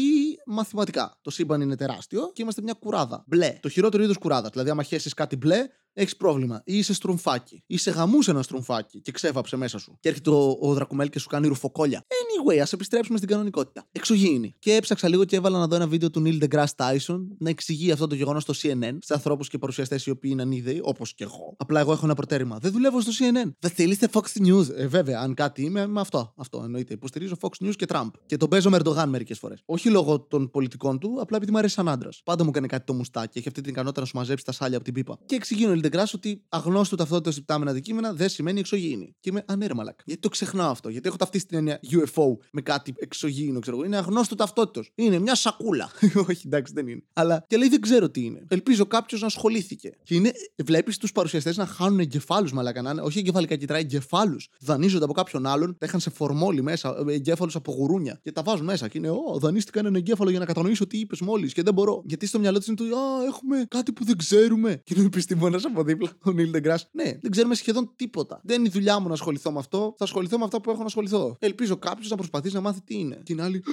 μαθηματικά 0.46 1.18
το 1.22 1.30
σύμπαν 1.30 1.62
είναι 1.62 1.76
τεράστιο 1.76 2.32
και 2.34 2.42
είμαστε 2.42 2.62
μια 2.62 2.74
κουράδα. 2.74 3.24
Μπλε. 3.28 3.58
Το 3.62 3.70
χειρότερο 3.70 4.04
είδος 4.04 4.18
κουράδας. 4.18 4.50
Δηλαδή, 4.52 4.70
άμα 4.70 4.84
χέσει 5.00 5.16
κάτι 5.16 5.36
μπλε, 5.36 5.68
έχεις 5.98 6.18
πρόβλημα. 6.18 6.62
Ή 6.66 6.78
είσαι 6.78 6.94
στρουμφάκι. 6.94 7.64
Ή 7.66 7.78
σε 7.78 7.92
γαμούσε 7.92 8.32
ένα 8.32 8.42
στρουμφάκι 8.42 9.02
και 9.02 9.12
ξέβαψε 9.12 9.56
μέσα 9.56 9.78
σου. 9.78 9.98
Και 10.00 10.10
έρχεται 10.10 10.30
ο, 10.30 10.58
ο 10.62 10.74
Δρακουμέλ 10.74 11.10
και 11.10 11.20
σου 11.20 11.28
κάνει 11.28 11.48
ρουφοκόλια. 11.48 12.00
Anyway, 12.08 12.58
ας 12.58 12.74
επιστρέψουμε 12.74 13.18
στην 13.18 13.30
κανονικότητα. 13.30 13.88
Εξωγήινη. 13.92 14.56
Και 14.60 14.76
έψαξα 14.76 15.08
λίγο 15.08 15.26
και 15.26 15.36
έβαλα 15.36 15.60
να 15.60 15.68
δω 15.68 15.76
ένα 15.76 15.88
βίντεο 15.88 16.10
του 16.10 16.24
Neil 16.26 16.44
deGrasse 16.44 16.76
Tyson 16.76 17.20
να 17.38 17.50
εξηγεί 17.50 17.92
αυτό 17.92 18.08
το 18.08 18.16
γεγονός 18.16 18.44
στο 18.44 18.54
CNN 18.62 18.98
σε 19.00 19.14
ανθρώπους 19.14 19.50
και 19.50 19.58
παρουσιαστές 19.58 20.06
οι 20.06 20.10
οποίοι 20.10 20.30
είναι 20.34 20.42
ανίδεοι, 20.42 20.80
όπως 20.84 21.14
και 21.14 21.24
εγώ. 21.24 21.56
Απλά 21.58 21.80
εγώ 21.80 21.92
έχω 21.92 22.06
ένα 22.06 22.14
προτέρημα. 22.14 22.58
Δεν 22.58 22.72
δουλεύω 22.72 23.02
στο 23.02 23.12
CNN. 23.12 23.52
Δεν 23.60 23.72
θέλεις 23.72 23.98
σε 23.98 24.10
Fox 24.12 24.48
News. 24.48 24.70
Ε, 24.76 24.88
βέβαια, 24.88 25.20
αν 25.20 25.34
κάτι 25.34 25.62
είμαι, 25.62 25.88
με 25.88 26.00
αυτό. 26.00 26.34
Αυτό 26.38 26.62
εννοείται. 26.64 26.94
Υποστηρίζω 26.94 27.36
Fox 27.42 27.66
News 27.66 27.76
και 27.76 27.86
Trump. 27.90 28.12
Και 28.26 28.38
τον 28.38 28.50
παίζω 28.50 28.70
με 28.70 28.76
Ερντογάν 28.76 29.10
μερικές 29.10 29.40
φορές. 29.40 29.62
Όχι 29.66 29.90
λόγω 29.90 30.20
των 30.20 30.50
πολιτικών 30.50 31.00
του, 31.00 31.18
απλά 31.20 31.38
επειδή 31.38 31.52
μου 31.52 31.58
αρέσει 31.58 31.74
σαν 31.74 31.90
άντρας. 31.90 32.22
Πάντα 32.24 32.44
μου 32.44 32.52
κάνει 32.52 32.68
κάτι 32.68 32.86
το 32.86 32.94
μουστάκι. 32.94 33.38
Έχει 33.38 33.48
αυτή 33.48 33.62
την 33.62 33.72
ικανότητα 33.72 34.02
να 34.02 34.08
σου 34.08 34.18
μαζέψει 34.18 34.46
τα 34.46 34.52
σάλια 34.52 34.76
από 34.76 34.86
την 34.86 34.94
πίπα. 34.94 35.18
Και 35.26 35.36
εξηγεί 35.36 35.66
ο 35.66 35.72
Neil 35.72 35.87
deGrasse 35.88 36.12
ότι 36.14 36.44
αγνώστου 36.50 36.96
ταυτότητα 36.96 37.36
υπτάμενα 37.38 37.72
αντικείμενα 37.72 38.14
δεν 38.14 38.30
σημαίνει 38.30 38.60
εξωγήινη. 38.60 39.16
Και 39.20 39.30
είμαι 39.30 39.44
ανέρμαλακ. 39.48 40.00
Γιατί 40.06 40.22
το 40.22 40.30
ξεχνάω 40.30 40.70
αυτό. 40.70 40.90
Γιατί 40.90 41.08
έχω 41.08 41.18
ταυτίσει 41.18 41.46
την 41.46 41.58
έννοια 41.58 41.80
UFO 41.92 42.38
με 42.52 42.62
κάτι 42.62 42.94
εξωγήινο, 42.98 43.60
ξέρω 43.60 43.78
εγώ. 43.78 43.86
Είναι 43.86 43.98
αγνώστου 43.98 44.36
ταυτότητα. 44.36 44.88
Είναι 44.96 45.20
μια 45.20 45.36
σακούλα. 45.36 45.90
Όχι, 46.30 46.42
εντάξει, 46.46 46.74
δεν 46.74 46.88
είναι. 46.88 47.04
Αλλά 47.14 47.46
και 47.48 47.58
λέει 47.58 47.70
δεν 47.70 47.82
ξέρω 47.82 48.10
τι 48.10 48.24
είναι. 48.24 48.46
Ελπίζω 48.48 48.86
κάποιος 48.86 49.22
να 49.22 49.28
ασχολήθηκε. 49.28 49.98
Και 50.04 50.16
είναι, 50.16 50.32
βλέπεις 50.64 50.98
τους 50.98 51.12
παρουσιαστές 51.12 51.58
να 51.58 51.66
χάνουν 51.66 52.00
εγκεφάλους, 52.00 52.52
μαλακά 52.52 52.82
να 52.82 52.92
είναι. 52.92 53.02
Όχι 53.02 53.20
εγκεφαλικά 53.20 53.56
κυτρά, 53.56 53.78
εγκεφάλους. 53.78 54.50
Δανείζονται 54.62 55.04
από 55.04 55.14
κάποιον 55.14 55.46
άλλον, 55.46 55.78
τα 55.78 55.86
είχαν 55.86 56.00
σε 56.00 56.10
φορμόλι 56.10 56.62
μέσα, 56.62 56.96
εγκέφαλους 57.08 57.56
από 57.56 57.72
γουρούνια 57.72 58.20
και 58.24 58.32
τα 58.32 58.42
βάζουν 58.42 58.66
μέσα. 58.66 58.88
Και 58.88 58.98
είναι, 58.98 59.10
Ω, 59.10 59.38
δανείστηκα 59.40 59.80
έναν 59.80 59.96
εγκέφαλο 59.96 60.30
για 60.30 60.40
να 60.40 60.46
κατανοήσω 60.46 60.88
τι 60.88 61.00
είπες 61.00 61.20
μόλις 61.20 61.54
και 61.54 61.62
δεν 61.62 61.74
μπορώ. 61.74 62.02
Γιατί 62.06 62.26
στο 62.26 62.40
μυαλό 62.40 62.60
του 62.60 62.66
είναι 62.68 62.90
το, 62.90 62.98
Α, 62.98 63.26
έχουμε 63.28 63.66
κάτι 63.68 63.92
που 63.94 64.04
δεν 64.04 64.18
ξέρουμε. 64.18 64.82
Και 64.84 64.94
είναι 64.94 65.04
ο 65.04 65.06
επιστήμονας 65.06 65.66
από 65.78 65.86
δίπλα, 65.86 66.10
ο 66.28 66.32
Νίλ 66.32 66.52
Degrasse. 66.56 66.88
Ναι, 66.92 67.18
δεν 67.22 67.32
ξέρουμε 67.32 67.56
σχεδόν 67.56 67.92
τίποτα. 67.96 68.42
Δεν 68.44 68.60
είναι 68.60 68.68
η 68.68 68.72
δουλειά 68.72 69.00
μου 69.00 69.08
να 69.08 69.14
ασχοληθώ 69.14 69.52
με 69.52 69.60
αυτό. 69.60 69.96
Θα 69.98 70.04
ασχοληθώ 70.04 70.38
με 70.38 70.44
αυτά 70.44 70.62
που 70.62 70.70
έχω 70.70 70.80
να 70.80 70.86
ασχοληθώ. 70.86 71.38
Ελπίζω 71.40 71.78
κάποιος 71.78 72.10
να 72.10 72.16
προσπαθήσει 72.16 72.56
να 72.56 72.62
μάθει 72.62 72.82
τι 72.82 72.96
είναι. 72.96 73.20
Και 73.24 73.34
είναι 73.34 73.42
άλλη. 73.42 73.64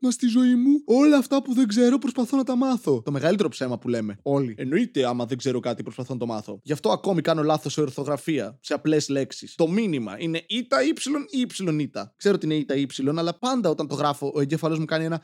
Μα 0.00 0.10
στη 0.10 0.26
ζωή 0.26 0.54
μου 0.54 0.82
όλα 0.84 1.16
αυτά 1.16 1.42
που 1.42 1.54
δεν 1.54 1.68
ξέρω 1.68 1.98
προσπαθώ 1.98 2.36
να 2.36 2.44
τα 2.44 2.56
μάθω. 2.56 3.02
Το 3.04 3.10
μεγαλύτερο 3.10 3.48
ψέμα 3.48 3.78
που 3.78 3.88
λέμε. 3.88 4.18
Όλοι. 4.22 4.54
Εννοείται 4.58 5.06
άμα 5.06 5.24
δεν 5.24 5.36
ξέρω 5.38 5.60
κάτι 5.60 5.82
προσπαθώ 5.82 6.12
να 6.12 6.18
το 6.18 6.26
μάθω. 6.26 6.60
Γι' 6.62 6.72
αυτό 6.72 6.90
ακόμη 6.90 7.20
κάνω 7.20 7.42
λάθος 7.42 7.72
σε 7.72 7.80
ορθογραφία. 7.80 8.58
Σε 8.60 8.74
απλές 8.74 9.08
λέξεις. 9.08 9.54
Το 9.54 9.68
μήνυμα 9.68 10.16
είναι 10.18 10.44
ήτα 10.46 10.82
ύψιλον 10.82 11.26
ή 11.30 11.40
ύψιλον 11.40 11.78
ήτα. 11.78 12.14
Ξέρω 12.16 12.34
ότι 12.34 12.46
είναι 12.46 12.54
ήτα 12.54 12.74
ύψιλον, 12.74 13.18
αλλά 13.18 13.38
πάντα 13.38 13.70
όταν 13.70 13.88
το 13.88 13.94
γράφω 13.94 14.32
ο 14.34 14.40
εγκέφαλος 14.40 14.78
μου 14.78 14.84
κάνει 14.84 15.04
ένα. 15.04 15.22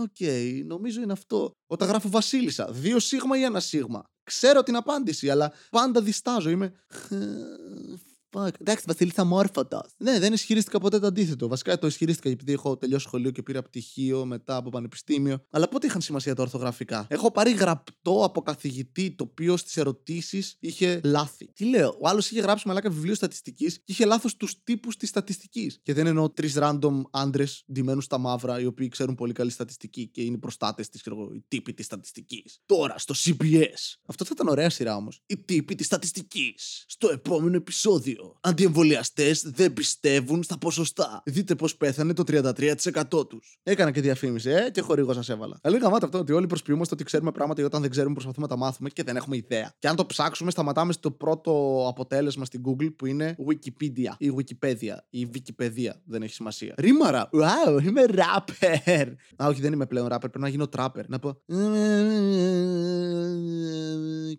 OK, 0.00 0.14
okay, 0.18 0.62
νομίζω 0.66 1.00
είναι 1.00 1.12
αυτό. 1.12 1.52
Όταν 1.66 1.88
γράφω 1.88 2.08
Βασίλισσα, 2.08 2.68
δύο 2.70 2.98
σίγμα 2.98 3.38
ή 3.38 3.42
ένα 3.42 3.60
σίγμα. 3.60 4.02
Ξέρω 4.24 4.62
την 4.62 4.76
απάντηση, 4.76 5.30
αλλά 5.30 5.52
πάντα 5.70 6.02
διστάζω. 6.02 6.50
Είμαι. 6.50 6.72
Fuck. 8.32 8.50
Εντάξει, 8.60 8.84
Βασίλη 8.86 9.12
αμόρφωτο. 9.16 9.80
Ναι, 9.96 10.18
δεν 10.18 10.32
ισχυρίστηκα 10.32 10.78
ποτέ 10.78 10.98
το 10.98 11.06
αντίθετο. 11.06 11.48
Βασικά 11.48 11.78
το 11.78 11.86
ισχυρίστηκα 11.86 12.28
επειδή 12.28 12.52
έχω 12.52 12.76
τελειώσει 12.76 13.04
σχολείο 13.04 13.30
και 13.30 13.42
πήρα 13.42 13.62
πτυχίο 13.62 14.24
μετά 14.24 14.56
από 14.56 14.70
πανεπιστήμιο. 14.70 15.44
Αλλά 15.50 15.68
πότε 15.68 15.86
είχαν 15.86 16.00
σημασία 16.00 16.34
τα 16.34 16.42
ορθογραφικά; 16.42 17.06
Έχω 17.08 17.30
πάρει 17.30 17.52
γραπτό 17.52 18.24
από 18.24 18.42
καθηγητή 18.42 19.10
το 19.10 19.24
οποίο 19.30 19.56
στις 19.56 19.76
ερωτήσεις 19.76 20.56
είχε 20.60 21.00
λάθη. 21.04 21.52
Τι 21.52 21.64
λέω, 21.64 21.96
ο 22.00 22.08
άλλος 22.08 22.30
είχε 22.30 22.40
γράψει 22.40 22.68
μαλάκα 22.68 22.90
βιβλίο 22.90 23.14
στατιστικής 23.14 23.76
και 23.76 23.82
είχε 23.92 24.04
λάθος 24.04 24.36
τους 24.36 24.62
τύπους 24.64 24.96
της 24.96 25.08
στατιστικής. 25.08 25.80
Και 25.82 25.92
δεν 25.92 26.06
εννοώ 26.06 26.30
τρεις 26.30 26.56
random 26.58 27.02
άντρες 27.10 27.64
ντυμένους 27.72 28.04
στα 28.04 28.18
μαύρα 28.18 28.60
οι 28.60 28.66
οποίοι 28.66 28.88
ξέρουν 28.88 29.14
πολύ 29.14 29.32
καλή 29.32 29.50
στατιστική 29.50 30.08
και 30.08 30.22
είναι 30.22 30.38
προστάτες 30.38 30.88
της, 30.88 31.02
οι 31.34 31.44
τύποι 31.48 31.74
της 31.74 31.86
στατιστικής. 31.86 32.60
Τώρα 32.66 32.98
στο 32.98 33.14
CBS. 33.24 33.98
Αυτό 34.06 34.24
θα 34.24 34.30
ήταν 34.34 34.48
ωραία 34.48 34.70
σειρά 34.70 34.96
όμως. 34.96 35.22
Οι 35.26 35.38
τύποι 35.38 35.74
της 35.74 35.86
στατιστικής. 35.86 36.84
Στο 36.88 37.10
επόμενο 37.10 37.56
επεισόδιο. 37.56 38.21
Αντιεμβολιαστέ 38.40 39.34
δεν 39.42 39.72
πιστεύουν 39.72 40.42
στα 40.42 40.58
ποσοστά. 40.58 41.22
Δείτε 41.24 41.54
πώ 41.54 41.68
πέθανε 41.78 42.12
το 42.12 42.22
33% 42.26 43.28
του. 43.28 43.42
Έκανα 43.62 43.90
και 43.90 44.00
διαφήμιση, 44.00 44.50
ε, 44.50 44.70
και 44.70 44.80
χορηγό 44.80 45.22
σα 45.22 45.32
έβαλα. 45.32 45.58
Αλλά 45.62 45.78
γαμάτα 45.78 46.06
αυτό 46.06 46.18
ότι 46.18 46.32
όλοι 46.32 46.46
προσποιούμαστε 46.46 46.94
ότι 46.94 47.04
ξέρουμε 47.04 47.32
πράγματα 47.32 47.64
όταν 47.64 47.80
δεν 47.80 47.90
ξέρουμε 47.90 48.14
προσπαθούμε 48.14 48.46
να 48.46 48.52
τα 48.52 48.58
μάθουμε 48.58 48.88
και 48.88 49.02
δεν 49.02 49.16
έχουμε 49.16 49.36
ιδέα. 49.36 49.72
Και 49.78 49.88
αν 49.88 49.96
το 49.96 50.06
ψάξουμε, 50.06 50.50
σταματάμε 50.50 50.92
στο 50.92 51.10
πρώτο 51.10 51.84
αποτέλεσμα 51.88 52.44
στην 52.44 52.62
Google 52.66 52.94
που 52.96 53.06
είναι 53.06 53.36
Wikipedia 53.48 54.12
ή 54.18 54.32
Wikipedia 54.36 54.96
ή 55.10 55.28
Wikipedia. 55.34 55.90
Δεν 56.04 56.22
έχει 56.22 56.34
σημασία. 56.34 56.74
Ρήμαρα! 56.76 57.30
Wow, 57.32 57.82
είμαι 57.82 58.04
rapper! 58.08 59.12
Α, 59.42 59.46
όχι, 59.46 59.60
δεν 59.60 59.72
είμαι 59.72 59.86
πλέον 59.86 60.06
rapper. 60.06 60.18
Πρέπει 60.20 60.40
να 60.40 60.48
γίνω 60.48 60.68
trapper. 60.76 61.06
Να 61.06 61.18
πω. 61.18 61.40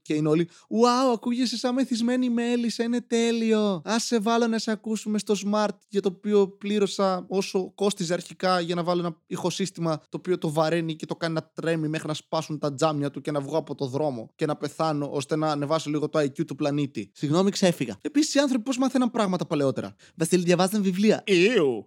Και 0.02 0.14
είναι 0.14 0.30
όλοι. 0.30 0.50
Wow, 0.50 1.14
ακούγεσαι 1.14 1.58
σαν 1.58 1.74
μεθυσμένη 1.74 2.30
μέλισσα, 2.30 2.84
είναι 2.84 3.02
τέλειο. 3.02 3.73
Α 3.90 4.00
σε 4.00 4.20
βάλω 4.20 4.48
να 4.48 4.58
σε 4.58 4.72
ακούσουμε 4.72 5.18
στο 5.20 5.36
smart 5.46 5.76
για 5.88 6.02
το 6.02 6.14
οποίο 6.16 6.48
πλήρωσα 6.48 7.26
όσο 7.28 7.72
κόστιζε 7.76 8.14
αρχικά 8.14 8.60
για 8.60 8.76
να 8.76 8.84
βάλω 8.84 9.00
ένα 9.00 9.16
ηχοσύστημα 9.28 9.98
το 9.98 10.18
οποίο 10.18 10.38
το 10.38 10.52
βαραίνει 10.52 10.96
και 10.96 11.06
το 11.06 11.16
κάνει 11.16 11.34
να 11.34 11.44
τρέμει 11.54 11.88
μέχρι 11.88 12.08
να 12.08 12.14
σπάσουν 12.14 12.60
τα 12.60 12.74
τζάμια 12.74 13.12
του 13.12 13.22
και 13.22 13.32
να 13.32 13.40
βγω 13.40 13.58
από 13.58 13.76
το 13.76 13.86
δρόμο 13.86 14.30
και 14.36 14.46
να 14.46 14.56
πεθάνω 14.56 15.10
ώστε 15.12 15.36
να 15.36 15.52
ανεβάσω 15.52 15.90
λίγο 15.90 16.10
το 16.10 16.20
IQ 16.20 16.46
του 16.46 16.56
πλανήτη. 16.56 17.12
Συγγνώμη, 17.14 17.52
ξέφυγα. 17.52 17.98
Επίσης 18.02 18.34
οι 18.34 18.40
άνθρωποι 18.40 18.64
πώς 18.64 18.78
μάθαιναν 18.78 19.12
πράγματα 19.12 19.46
παλαιότερα; 19.46 19.96
Βασίλη, 20.16 20.44
διαβάζαν 20.44 20.82
βιβλία. 20.82 21.24
Εw. 21.28 21.86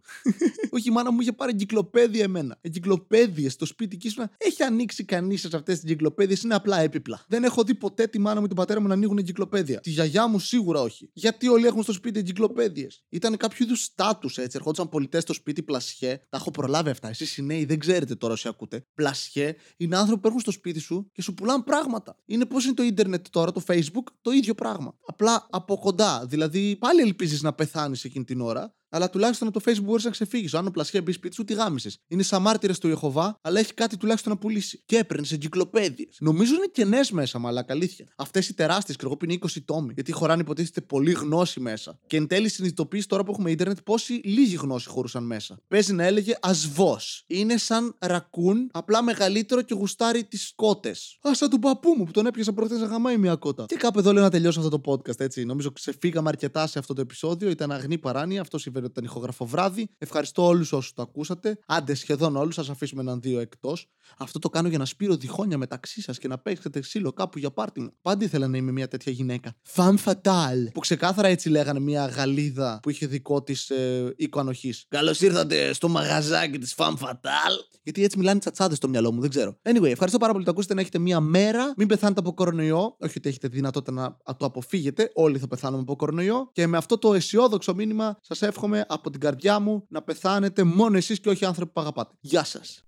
Όχι, 0.70 0.88
η 0.88 0.92
μάνα 0.92 1.12
μου 1.12 1.20
είχε 1.20 1.32
πάρει 1.32 1.50
εγκυκλοπαίδια 1.50 2.24
εμένα. 2.24 2.58
Εγκυκλοπαίδειες 2.60 3.52
στο 3.52 3.66
σπίτι 3.66 3.96
και 3.96 4.08
ήσουν. 4.08 4.24
Έχει 4.38 4.62
ανοίξει 4.62 5.04
κανείς 5.04 5.40
σε 5.40 5.48
αυτές 5.52 5.74
τις 5.74 5.90
εγκυκλοπαίδειες, 5.90 6.42
είναι 6.42 6.54
απλά 6.54 6.80
έπιπλα. 6.80 7.24
Δεν 7.28 7.44
έχω 7.44 7.62
δει 7.62 7.74
ποτέ 7.74 8.06
τη 8.06 8.18
μάνα 8.18 8.40
μου 8.40 8.46
την 8.46 8.56
πατέρα 8.56 8.80
μου 8.80 8.86
να 8.86 8.94
ανοίγουν 8.94 9.18
εγκυκλοπαίδια. 9.18 9.80
Τη 9.80 9.90
γιαγιά 9.90 10.26
μου 10.26 10.38
σίγουρα 10.38 10.80
όχι. 10.80 11.10
Γιατί 11.12 11.48
όλοι 11.48 11.66
έχουν 11.66 11.75
στο 11.82 11.92
σπίτι 11.92 12.18
εγκυκλοπαίδειες. 12.18 13.04
Ήταν 13.08 13.36
κάποιο 13.36 13.64
είδους 13.64 13.82
στάτους 13.82 14.38
έτσι. 14.38 14.56
Ερχόντουσαν 14.56 14.88
πολιτές 14.88 15.22
στο 15.22 15.32
σπίτι 15.32 15.62
πλασιέ. 15.62 16.16
Τα 16.28 16.36
έχω 16.36 16.50
προλάβει 16.50 16.90
αυτά. 16.90 17.08
Εσείς 17.08 17.36
οι 17.36 17.42
νέοι 17.42 17.64
δεν 17.64 17.78
ξέρετε 17.78 18.14
τώρα 18.14 18.32
όσοι 18.32 18.48
ακούτε. 18.48 18.86
Πλασιέ 18.94 19.54
είναι 19.76 19.96
άνθρωποι 19.96 20.20
που 20.20 20.26
έρχονται 20.26 20.42
στο 20.42 20.52
σπίτι 20.52 20.78
σου 20.78 21.10
και 21.12 21.22
σου 21.22 21.34
πουλάνε 21.34 21.62
πράγματα. 21.62 22.16
Είναι 22.26 22.44
πώς 22.46 22.64
είναι 22.64 22.74
το 22.74 22.82
ίντερνετ 22.82 23.26
τώρα, 23.30 23.52
το 23.52 23.62
Facebook, 23.66 24.04
το 24.20 24.30
ίδιο 24.30 24.54
πράγμα. 24.54 24.96
Απλά 25.06 25.46
από 25.50 25.78
κοντά. 25.78 26.26
Δηλαδή 26.26 26.76
πάλι 26.76 27.00
ελπίζεις 27.00 27.42
να 27.42 27.52
πεθάνεις 27.52 28.04
εκείνη 28.04 28.24
την 28.24 28.40
ώρα, 28.40 28.74
αλλά 28.96 29.10
τουλάχιστον 29.10 29.48
από 29.48 29.60
το 29.60 29.70
Facebook 29.70 29.84
μπορείς 29.84 30.04
να 30.04 30.10
ξεφύγεις. 30.10 30.54
Αν 30.54 30.66
ο 30.66 30.70
πλασιέ 30.70 31.00
μπει 31.00 31.12
σπίτι 31.12 31.34
σου, 31.34 31.44
τι 31.44 31.54
γάμισες. 31.54 31.98
Είναι 32.08 32.22
σαν 32.22 32.42
μάρτυρες 32.42 32.78
του 32.78 32.88
Ιεχοβά, 32.88 33.38
αλλά 33.40 33.58
έχει 33.58 33.74
κάτι 33.74 33.96
τουλάχιστον 33.96 34.32
να 34.32 34.38
πουλήσει. 34.38 34.82
Και 34.86 34.96
έπαιρνες 34.96 35.32
εγκυκλοπαίδειες. 35.32 36.16
Νομίζω 36.20 36.54
είναι 36.54 36.66
κενέ 36.72 37.00
μέσα, 37.10 37.38
μαλάκα 37.38 37.72
αλήθεια. 37.72 38.06
Αυτές 38.16 38.48
οι 38.48 38.54
τεράστιες, 38.54 38.96
και 38.96 39.04
εγώ 39.06 39.16
είναι 39.24 39.32
20 39.32 39.62
τόμοι. 39.64 39.92
Γιατί 39.94 40.12
χωράνε 40.12 40.42
υποτίθεται 40.42 40.80
πολύ 40.80 41.12
γνώση 41.12 41.60
μέσα. 41.60 41.98
Και 42.06 42.16
εν 42.16 42.26
τέλει 42.26 42.48
συνειδητοποιείς 42.48 43.06
τώρα 43.06 43.24
που 43.24 43.32
έχουμε 43.32 43.50
Ιντερνετ 43.50 43.78
πόση 43.84 44.12
λίγη 44.12 44.56
γνώση 44.56 44.88
χωρούσαν 44.88 45.24
μέσα. 45.24 45.58
Παίζει 45.68 45.92
να 45.92 46.04
έλεγε 46.04 46.36
ασβό. 46.40 46.98
Είναι 47.26 47.56
σαν 47.56 47.94
ρακούν, 47.98 48.68
απλά 48.72 49.02
μεγαλύτερο 49.02 49.62
και 49.62 49.74
γουστάρει 49.74 50.24
τις 50.24 50.52
κότες. 50.54 51.18
Α, 51.28 51.34
σαν 51.34 51.50
του 51.50 51.58
παππού 51.58 51.94
μου 51.96 52.04
που 52.04 52.10
τον 52.10 52.26
έπιασα 52.26 52.52
προχθές 52.52 52.78
να 52.78 52.86
γαμάει 52.86 53.16
μια 53.16 53.34
κότα. 53.36 53.64
Και 53.66 53.76
κάπου 53.76 53.98
εδώ 53.98 54.12
λέω 54.12 54.22
να 54.22 54.30
τελειώσω 54.30 54.60
αυτό 54.60 54.78
το 54.78 54.92
podcast 54.92 55.20
έτσι. 55.20 55.44
Νομίζω 55.44 55.70
ξεφύγαμε 55.70 56.28
αρκετά 56.28 56.66
σε 56.66 56.78
αυτό 56.78 56.94
το 56.94 57.00
επεισόδιο. 57.00 57.50
Ήταν 57.50 57.72
αγνή 57.72 57.98
παράνοια. 57.98 58.40
Αυτό 58.40 58.58
συμβαίνει 58.58 58.85
ότι 58.86 58.98
ήταν 58.98 59.04
ηχογραφό 59.04 59.46
βράδυ. 59.46 59.88
Ευχαριστώ 59.98 60.44
όλους 60.46 60.72
όσους 60.72 60.92
το 60.92 61.02
ακούσατε. 61.02 61.58
Άντε, 61.66 61.94
σχεδόν 61.94 62.36
όλους. 62.36 62.58
Α 62.58 62.64
αφήσουμε 62.70 63.02
έναν 63.02 63.20
δύο 63.20 63.40
εκτός. 63.40 63.88
Αυτό 64.18 64.38
το 64.38 64.48
κάνω 64.48 64.68
για 64.68 64.78
να 64.78 64.84
σπείρω 64.84 65.16
διχόνια 65.16 65.58
μεταξύ 65.58 66.02
σας 66.02 66.18
και 66.18 66.28
να 66.28 66.38
παίξετε 66.38 66.80
ξύλο 66.80 67.12
κάπου 67.12 67.38
για 67.38 67.50
πάρτι 67.50 67.80
μου. 67.80 67.92
Πάντα 68.02 68.24
ήθελα 68.24 68.48
να 68.48 68.56
είμαι 68.56 68.72
μια 68.72 68.88
τέτοια 68.88 69.12
γυναίκα. 69.12 69.54
Femme 69.74 69.96
fatale. 70.04 70.72
Που 70.74 70.80
ξεκάθαρα 70.80 71.28
έτσι 71.28 71.48
λέγανε 71.48 71.80
μια 71.80 72.06
Γαλλίδα 72.06 72.78
που 72.82 72.90
είχε 72.90 73.06
δικό 73.06 73.42
της 73.42 73.70
ε, 73.70 74.14
οίκο 74.16 74.40
ανοχής. 74.40 74.84
Καλώς 74.88 75.20
ήρθατε 75.20 75.72
στο 75.72 75.88
μαγαζάκι 75.88 76.58
της 76.58 76.74
Femme 76.76 76.96
fatale. 77.00 77.76
Γιατί 77.82 78.04
έτσι 78.04 78.18
μιλάνε 78.18 78.38
τσατσάδες 78.38 78.76
στο 78.76 78.88
μυαλό 78.88 79.12
μου, 79.12 79.20
δεν 79.20 79.30
ξέρω. 79.30 79.58
Anyway, 79.62 79.90
ευχαριστώ 79.90 80.18
πάρα 80.18 80.32
πολύ 80.32 80.44
που 80.44 80.44
το 80.44 80.50
ακούσετε 80.50 80.74
να 80.74 80.80
έχετε 80.80 80.98
μία 80.98 81.20
μέρα. 81.20 81.72
Μην 81.76 81.88
πεθάνετε 81.88 82.20
από 82.20 82.34
κορονοϊό. 82.34 82.96
Όχι 83.00 83.18
ότι 83.18 83.28
έχετε 83.28 83.48
δυνατότητα 83.48 83.92
να 83.92 84.36
το 84.36 84.46
αποφύγετε. 84.46 85.10
Όλοι 85.14 85.38
θα 85.38 85.48
πεθάνουμε 85.48 85.82
από 85.82 85.96
κορονοϊό. 85.96 86.50
Και 86.52 86.66
με 86.66 86.76
αυτό 86.76 86.98
το 86.98 87.14
αισιόδοξο 87.14 87.74
μήνυμα 87.74 88.18
σας 88.20 88.42
εύχομαι 88.42 88.84
από 88.88 89.10
την 89.10 89.20
καρδιά 89.20 89.60
μου 89.60 89.86
να 89.88 90.02
πεθάνετε 90.02 90.62
μόνο 90.62 90.96
εσείς 90.96 91.20
και 91.20 91.28
όχι 91.28 91.44
άνθρωποι 91.44 91.72
που 91.72 91.80
αγαπάτε. 91.80 92.14
Γεια 92.20 92.44
σας. 92.44 92.86